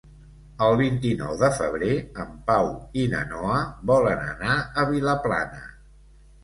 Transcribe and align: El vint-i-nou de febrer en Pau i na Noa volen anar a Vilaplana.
El 0.67 0.77
vint-i-nou 0.79 1.35
de 1.41 1.49
febrer 1.59 1.91
en 2.25 2.33
Pau 2.49 2.73
i 3.03 3.07
na 3.15 3.23
Noa 3.35 3.61
volen 3.93 4.27
anar 4.35 4.59
a 4.85 4.89
Vilaplana. 4.95 5.65